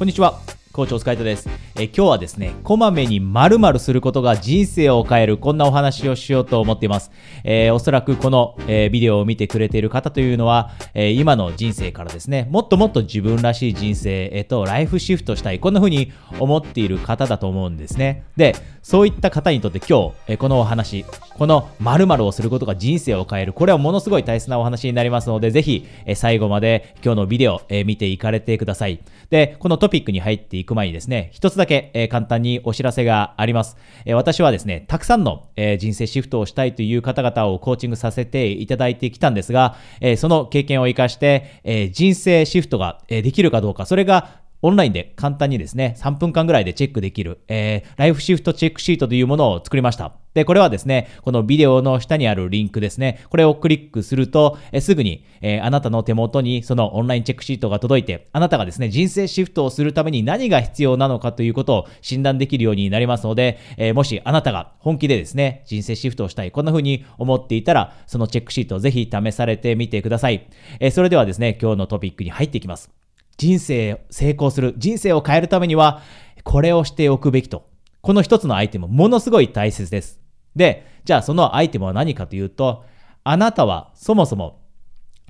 [0.00, 0.40] こんにちは。
[0.72, 1.46] コーチお疲れ様です。
[1.76, 7.12] え今日はですね、こまめに〇〇することが人生を変える、こんなお話をしようと思っています。
[7.44, 18.24] えー、おそらくこの、えー、ビデオを見てくれている方というのは、えー、今の人生からですね、もっともっと自分らしい人生へとライフシフトしたい、こんな風に思っている方だと思うんですね。
[18.36, 21.04] で、そういった方にとって今日、えこのお話、
[21.38, 29.00] この〇〇をすることが人生を変える、これはものすごい大切なお話になりますので、ぜひ、え最後まで今日のビデオ、え見ていかれてください。
[29.30, 33.76] で、このトピックに入っていく前にですね、一つだけ、けえ簡単にお知らせがあります。
[34.04, 50.12] え私はですね、たくさんの、え人生シフトをしたいという方々をコーチングさせていただいてきたんですが、えその経験を活かして、え人生シフトが、えできるかどうか、それがオンラインで簡単にですね、3分間ぐらいでチェックできる、えー、ライフシフトチェックシートというものを作りました。
[50.34, 70.46] で、これはですね、このビデオの下にあるリンクですね、これをクリックすると、え、すぐに、えー、あなたの手元にそのオンラインチェックシートが届いて、あなたがですね、人生シフトをするために何が必要なのかということを診断できるようになりますので、えー、もしあなたが本気でですね、人生シフトをしたい、こんな風に思っていたら、そのチェックシートをぜひ試されてみてください。
[70.78, 72.99] えー、それではですね、今日のトピックに入っていきます。
[73.40, 76.02] 人生成功する、人生を変えるためには、
[76.44, 77.70] これをしておくべきと。
[78.02, 80.20] この一つのアイテム、ものすごい大切です。
[80.54, 82.84] で、じゃあそのアイテムは何かというと、
[83.24, 84.60] あなたはそもそも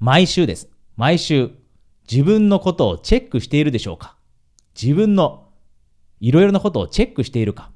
[0.00, 0.68] 毎週です。
[0.96, 1.52] 毎週
[2.10, 4.16] 自分のことをチェックしているでしょうか？
[4.74, 5.50] 自分の
[6.18, 7.70] いろいろなことをチェックしているか？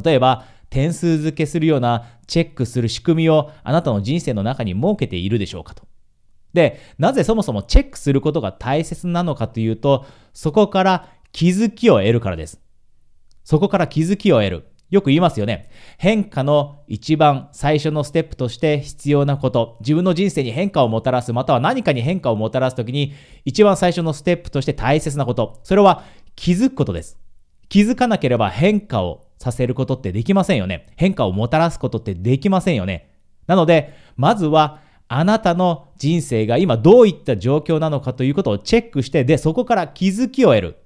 [0.00, 5.88] 例えば、点数付けするようなチェックする仕組みをあなたの人生の中に設けているでしょうかと。
[6.52, 12.60] で、なぜそもそもチェックすることが大切なのかというと、そこから気づきを得るからです。
[13.44, 14.68] そこから気づきを得る。
[14.90, 15.70] よく言いますよね。
[15.96, 19.78] 変化の一番最初のステップとして必要なこと。
[19.80, 23.14] 自分の人生に変化をもたらす、または何かに変化をもたらすときに、
[23.46, 25.60] 一番最初のステップとして大切なこと。
[25.62, 26.04] それは
[26.36, 27.18] 気づくことです。
[27.70, 30.88] 気づかなければ変化をさせることってできませんよね。
[30.96, 33.14] 変化をもたらすことってできませんよね。
[33.46, 34.82] なので、まずは
[35.14, 40.76] あなたの人生が今どういった状況なのかということをチェックして、で、そこから気づきを得る。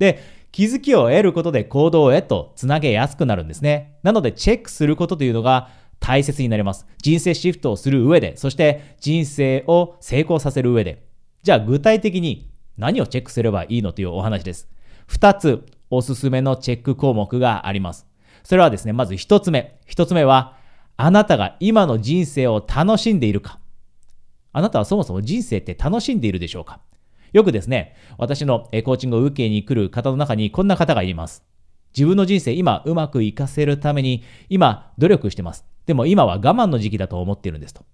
[0.00, 0.18] で、
[0.50, 3.98] 気づきを得ることで行動へとつなげやすくなるんですね。
[4.02, 5.68] なので、チェックすることというのが
[6.00, 6.84] 大切になります。
[7.00, 11.06] 人生シフトをする上で、そして人生を成功させる上で。
[11.44, 14.68] じゃあ、具体的に何をチェックすればいいのというお話です。
[15.06, 18.04] 二つおすすめのチェック項目があります。
[18.42, 19.78] それはですね、まず一つ目。
[19.86, 20.56] 一つ目は、
[20.96, 23.60] あなたが今の人生を楽しんでいるか。
[24.56, 26.80] あなたはそもそも人生って楽しんでいるでしょうか？
[27.34, 31.44] よくですね、私のコーチングを受けに来る方の中にこんな方がいます。
[31.94, 35.66] 自分の人生今うまくいかせるために今努力してます。
[35.84, 37.84] でも今は我慢の時期だと思っているんですと。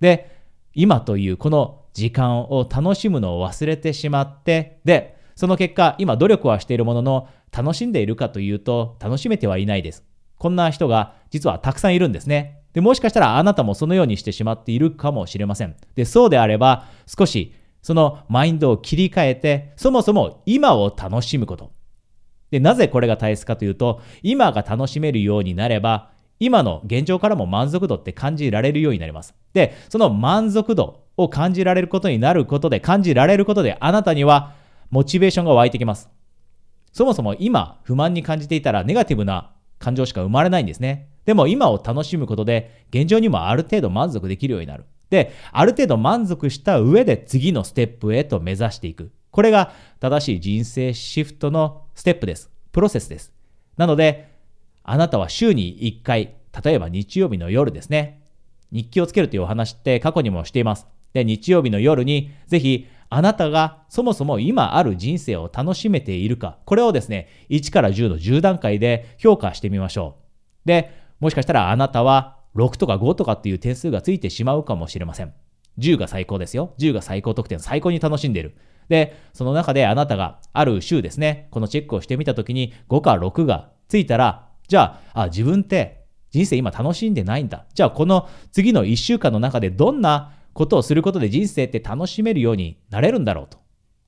[0.00, 0.42] で、
[0.74, 10.04] 今というこの時間を楽しむのを忘れてしまって、で、その結果、今努力はしているものの、楽しんでいるかというと、楽しめてはいないです。
[10.42, 12.62] こんな人が実はたくさんいるんですね。
[12.72, 15.76] で、もしかしたらあなたもそのようにしてしまっているかもしれません。
[15.94, 21.70] で、そうであれば、少しそのマインドを切り替えて、そもそも今を楽しむこと。
[22.50, 26.10] で、なぜこれが大切かというと、今が楽しめるようになれば、
[26.40, 29.36] 今の現状からも満足度って感じられるようになります。
[29.52, 34.54] で、その満足度を感じられることになることで、感じられることで、あなたには
[34.90, 36.10] モチベーションが湧いてきます。
[36.92, 39.51] そもそも今不満に感じていたらネガティブな
[39.82, 41.08] 感情しか生まれないんですね。
[41.24, 44.84] でも今を楽しむことで、現状にもある程度満足できるようになる。
[45.10, 49.10] で、ある程度満足した上で次のステップへと目指していく。
[49.30, 52.50] これが正しい人生シフトのステップです。
[52.70, 53.32] プロセスです。
[53.76, 54.30] なので、
[54.84, 58.22] あなたは週に1回、例えば日曜日の夜ですね、
[58.70, 60.86] 日記をつけるというお話って過去にもしています。
[61.12, 70.16] で、日曜日の夜にぜひあなたがそもそも今ある人生を楽しめているか、これをですね、1から10の10段階で評価してみましょ
[70.64, 70.66] う。
[70.66, 70.90] で、
[71.20, 75.34] もしかしたらあなたは6とか5とかっていう点数がついてしまうかもしれません。
[75.78, 76.72] 10が最高ですよ。
[76.78, 78.56] 10が最高得点、最高に楽しんでいる。
[78.88, 87.66] で、その中であなたがある週ですね、このチェックをしてみたときに5か6がついたら、じゃあ、あ、自分って人生今楽しんでないんだ。
[87.74, 93.58] じゃあこの次の1週間の中でどんなことをすることで人生って楽しめるようになれるんだろうと。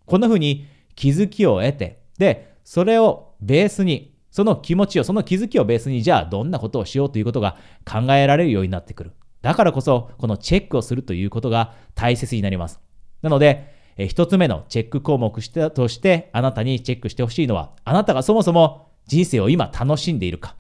[0.07, 9.13] こんな風に気づきを得て、で、それをベースにその気持ちを、その気づきをベースに、じゃあどんなことをしようということが考えられるようになってくる。
[9.43, 12.81] だからこそ、このチェックをするということが大切になります。
[13.23, 15.33] なので、一つ目のチェック項目
[15.71, 20.57] として、あなたにチェックしてほしいのは、あなたがそもそも人生を今楽しんでいるか。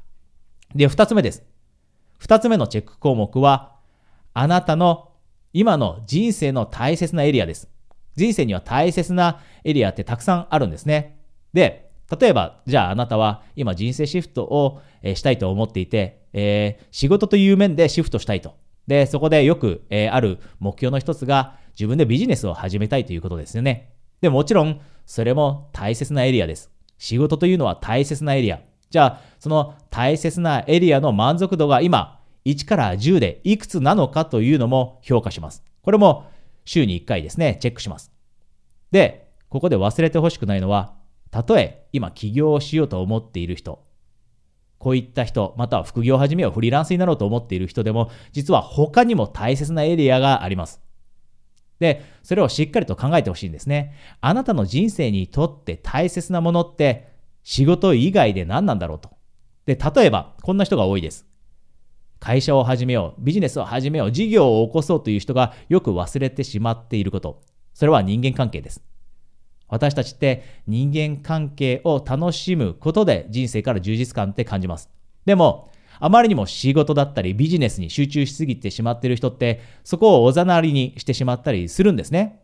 [0.72, 1.42] で、二つ目です。
[2.20, 3.74] 二つ目のチェック項目は、
[4.34, 5.13] あなたの
[5.54, 7.68] 今の人生の大切なエリアです。
[8.16, 11.20] 人生には大切なエリアってたくさんあるんですね。
[11.52, 14.82] で、例えば、じゃああなたは今人生シフトを
[15.14, 18.56] したいと思っていて、えー、仕事という面でシフトしたいと。
[18.88, 23.92] で、そこでよく、えー、ある目標の一つが自分でビジネスを始めたいということですよね。
[24.22, 26.72] でもちろん、それも大切なエリアです。
[26.98, 28.60] 仕事というのは大切なエリア。
[28.90, 35.62] じゃあ、その大切なエリアの満足度が今、1から10でいくつなのかというのも評価します。
[35.82, 36.26] これも
[36.64, 38.12] 週に1回ですね、チェックします。
[38.90, 40.94] で、ここで忘れてほしくないのは、
[41.30, 43.84] たとえ今起業をしようと思っている人、
[44.78, 50.82] こういった人、または副業を始めよう、フリーランスになろうと思っている人でも、実は他にも大切なエリアがあります。
[51.80, 53.94] で、それをしっかりと考えてほしいんですね。
[54.20, 57.08] あなたの人生にとって大切なものって
[57.42, 59.10] 仕事以外で何なんだろうと。
[59.66, 61.26] で、例えば、こんな人が多いです。
[62.24, 67.42] 会社を始めよう、ビジネスを始めよう、事業を起こそうという人がよく忘れてしまっていること。
[67.74, 68.82] それは人間関係です。
[69.68, 74.88] 私たちって人間関係を楽しむことで人生から充実感って感じます。
[75.26, 82.40] でも、あまりにも仕事だったりビジネスに集中しすぎてしまっている人って、そこをおざなりにしてしまったりするんですね。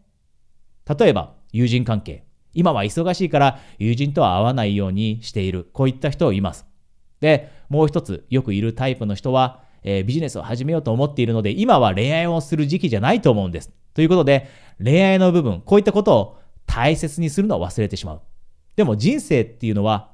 [0.86, 2.24] 例えば、友人関係。
[2.52, 5.70] 今は忙しいから友人とは会わないようにしている。
[5.72, 6.66] こういった人をいます。
[7.20, 13.70] で、もう一つよくいるタイプの人は、えー、ビジネスを始めようと思っているので、今は恋愛をする時期じゃないと思うんです。
[13.94, 14.48] ということで、
[14.82, 18.20] 恋愛の部分、こういったことを大切にするのを忘れてしまう。
[18.76, 20.12] でも人生っていうのは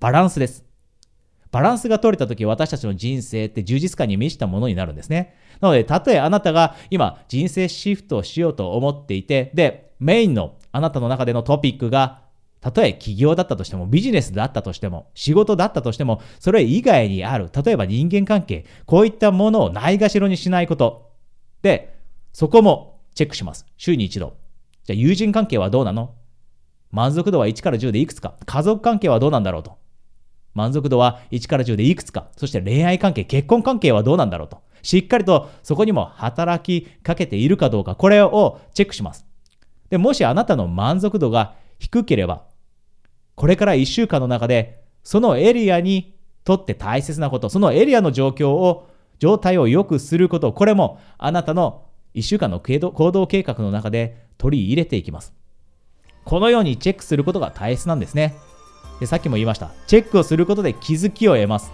[0.00, 0.64] バランスです。
[1.52, 5.34] バランスが取れた時、私たちの人生って充実感に満ちたものになるんですね。
[5.60, 12.22] なので、たとえあなたが今人生シフトをしようと思っていて、で、メインのあなたの中でのトピックが
[12.60, 21.12] たとえ起業だったとしても、ビジネスだったとしても、仕事だったとしても、それ以外にある、例えば人間関係、こういったものをないがしろにしないこと。
[21.62, 21.98] で、
[22.32, 23.66] そこもチェックします。
[23.76, 24.36] 週に一度。
[24.84, 26.14] じゃあ友人関係はどうなの？
[26.90, 28.34] 満足度は1から10でいくつか。
[28.44, 29.78] 家族関係はどうなんだろうと。
[30.54, 32.28] 満足度は1から10でいくつか。
[32.36, 34.62] そして恋愛関係、結婚関係はどうなんだろうと。
[34.82, 39.26] しっかりとそこにも働きかけているかどうか、これをチェックします。
[39.88, 42.44] で、もしあなたの満足度が低ければ、
[43.40, 46.14] これから1週間の中で、そのエリアに
[46.44, 52.78] とって大切なこと、そのエリアの状況を、状態を良くすること、これもあなたの1週間の行
[53.12, 55.32] 動計画の中で取り入れていきます。
[56.26, 58.34] このようにチェックすることが大切なんですね。
[59.00, 59.70] でさっきも言いました。
[59.86, 61.72] チェックをすることで気づきを得ます。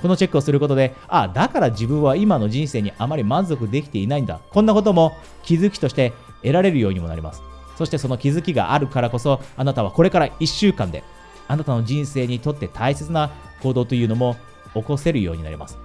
[0.00, 4.40] このチェックをすることで、あ、だから自分は今の人生にあまり満足できていないんだ。
[4.50, 7.51] こんなことも気づきとして得られるようにもなります。
[7.76, 11.04] そしてその気づきがあるからこそ、あなたはこれから1週間で、
[11.48, 13.30] あなたの人生にとって大切な
[13.62, 14.36] 行動というのも
[14.74, 15.78] 起こせるようになります。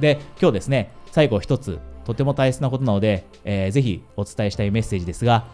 [0.00, 5.46] で、今日ですね、最後一つ、とても大切なことなので、えー、ぜひお伝えしたいメッセージですが、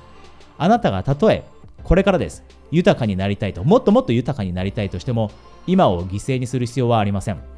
[0.58, 1.44] あなたがたとえ、
[1.82, 5.30] これからです、豊かになりたいと、もっともっと豊かになりたいとしても、
[5.66, 7.53] 今を犠牲にする必要はありません。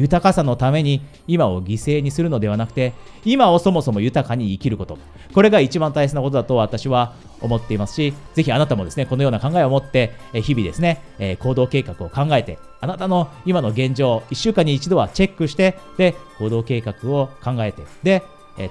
[0.00, 4.96] 豊かさのために今を犠牲にするのではなくて、今をそもそも豊かに生きること。
[5.34, 7.12] これが一番大切なことだと私は
[7.42, 11.02] 思っていますし、ぜひあなたもですね、このような考えを持って、日々ですね、
[11.40, 18.22] 行動計画を考えて、あなたの今の現状、1週間に一度はチェックして、で、行動計画を考えて、で、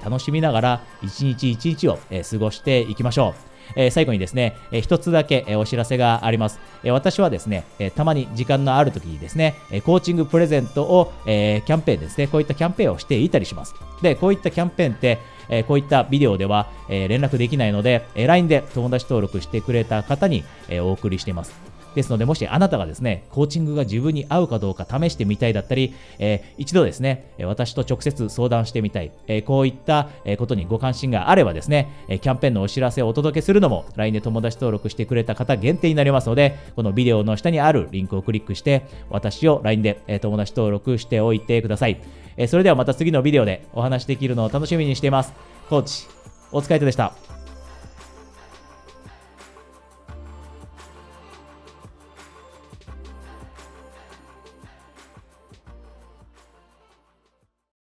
[0.04, 3.49] 楽しみながら一日一日を過ごしていきましょう。
[3.76, 6.60] え最後にですね、え一つだけ、えお知らせがあります。
[6.84, 13.76] え私はですね、えたまに時間のある時にですね、えコーチングプレゼントを、えキャンペーンですね、こういったキャンペーンをしていたりします。
[14.02, 21.69] で、こういったキャンペーンって、えこういったビデオでは、え連絡できないので、え LINE で友達登録してくれた方に、えお送りしています。
[21.96, 42.00] ですので、もしあなたがですね、コーチングが自分に合うかどうか試してみたいだったり、えー、一度ですね、私と直接相談してみたい、えー、こういったことにご関心があればですね、キャンペーンのお知らせをお届けするのも LINE で友達登録してくれた方限定になりますので、このビデオの下にあるリンクをクリックして、私を LINE で友達登録しておいてください。
[42.48, 45.34] それではまた次のビデオでお話できるのを楽しみにしています。
[45.70, 46.08] コーチ、
[46.52, 47.39] お疲れ様でした。